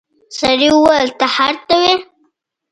[0.37, 1.93] سړي وويل ته هلته وې.